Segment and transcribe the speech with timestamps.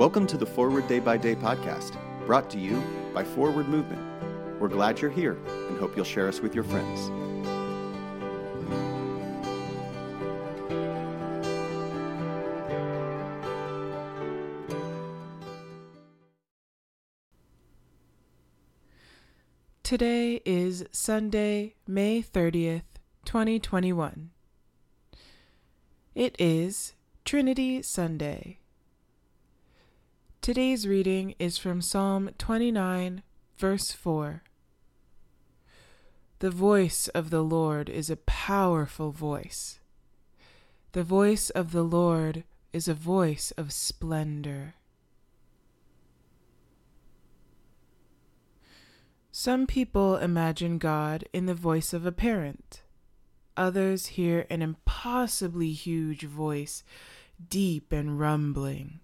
[0.00, 4.00] Welcome to the Forward Day by Day podcast, brought to you by Forward Movement.
[4.58, 5.36] We're glad you're here
[5.68, 7.10] and hope you'll share us with your friends.
[19.82, 22.84] Today is Sunday, May 30th,
[23.26, 24.30] 2021.
[26.14, 26.94] It is
[27.26, 28.60] Trinity Sunday.
[30.50, 33.22] Today's reading is from Psalm 29,
[33.56, 34.42] verse 4.
[36.40, 39.78] The voice of the Lord is a powerful voice.
[40.90, 42.42] The voice of the Lord
[42.72, 44.74] is a voice of splendor.
[49.30, 52.82] Some people imagine God in the voice of a parent.
[53.56, 56.82] Others hear an impossibly huge voice,
[57.48, 58.98] deep and rumbling.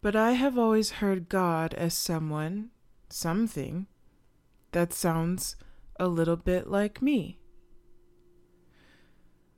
[0.00, 2.70] But I have always heard God as someone,
[3.08, 3.86] something,
[4.72, 5.56] that sounds
[5.98, 7.40] a little bit like me.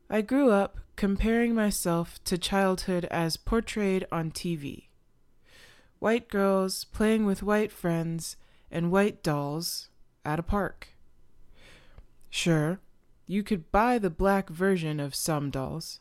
[0.09, 4.89] I grew up comparing myself to childhood as portrayed on TV.
[5.99, 8.37] White girls playing with white friends
[8.71, 9.91] and white dolls
[10.25, 10.89] at a park.
[12.31, 12.81] Sure,
[13.27, 16.01] you could buy the black version of some dolls.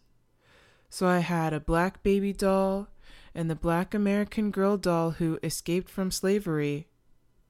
[0.90, 2.88] So I had a black baby doll
[3.34, 6.88] and the black American girl doll who escaped from slavery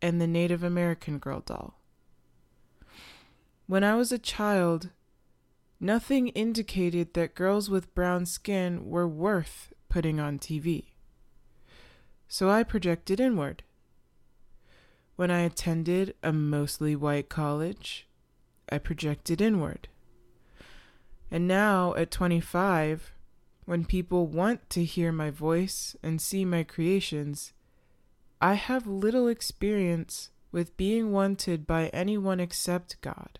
[0.01, 1.79] and the Native American girl doll.
[3.67, 4.89] When I was a child,
[5.79, 10.85] nothing indicated that girls with brown skin were worth putting on TV.
[12.27, 13.63] So I projected inward.
[15.15, 18.07] When I attended a mostly white college,
[18.71, 19.87] I projected inward.
[21.31, 23.11] And now, at 25,
[23.69, 27.53] when people want to hear my voice and see my creations,
[28.41, 33.37] I have little experience with being wanted by anyone except God.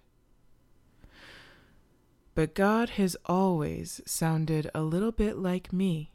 [2.36, 6.12] But God has always sounded a little bit like me.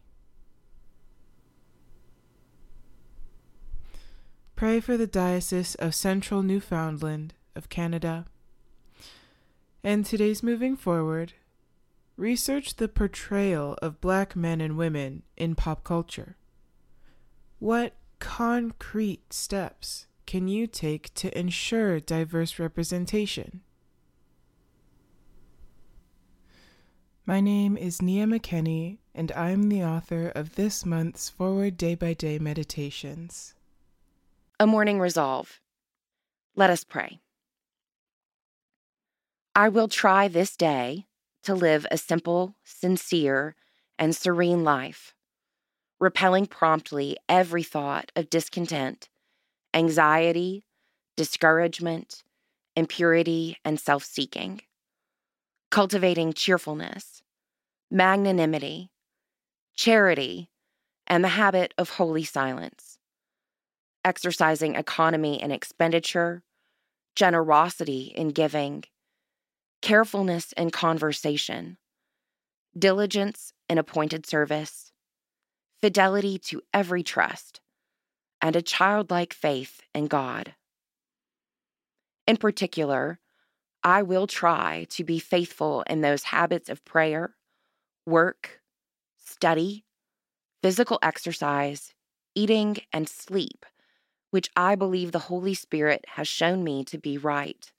[4.54, 8.26] Pray for the Diocese of Central Newfoundland of Canada
[9.82, 11.32] and today's moving forward,
[12.16, 16.36] research the portrayal of black men and women in pop culture.
[17.58, 23.62] What concrete steps can you take to ensure diverse representation?
[27.26, 32.12] My name is Nia McKenney, and I'm the author of this month's Forward Day by
[32.12, 33.54] Day Meditations.
[34.60, 35.60] A morning resolve.
[36.54, 37.20] Let us pray.
[39.54, 41.06] I will try this day
[41.44, 43.54] to live a simple, sincere,
[43.98, 45.14] and serene life,
[46.00, 49.08] repelling promptly every thought of discontent,
[49.72, 50.64] anxiety,
[51.16, 52.22] discouragement,
[52.76, 54.60] impurity, and self seeking,
[55.70, 57.22] cultivating cheerfulness,
[57.90, 58.90] magnanimity,
[59.74, 60.50] charity,
[61.06, 62.98] and the habit of holy silence,
[64.04, 66.42] exercising economy in expenditure,
[67.14, 68.84] generosity in giving
[69.84, 71.76] carefulness in conversation,
[72.76, 74.92] diligence in appointed service,
[75.82, 77.60] fidelity to every trust,
[78.40, 80.54] and a childlike faith in God.
[82.26, 83.20] In particular,
[83.82, 87.36] I will try to be faithful in those habits of prayer,
[88.06, 88.62] work,
[89.18, 89.84] study,
[90.62, 91.92] physical exercise,
[92.34, 93.66] eating, and sleep,
[94.30, 97.70] which I believe the Holy Spirit has shown me to be right.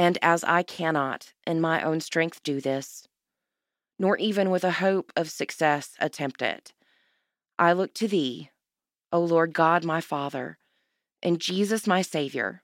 [0.00, 3.06] And as I cannot in my own strength do this,
[3.98, 6.72] nor even with a hope of success attempt it,
[7.58, 8.48] I look to Thee,
[9.12, 10.56] O Lord God my Father,
[11.22, 12.62] and Jesus my Savior,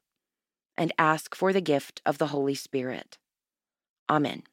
[0.79, 3.19] and ask for the gift of the Holy Spirit.
[4.09, 4.45] Amen.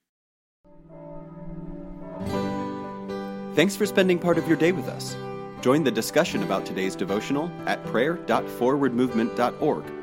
[3.56, 5.16] Thanks for spending part of your day with us.
[5.62, 10.03] Join the discussion about today's devotional at prayer.forwardmovement.org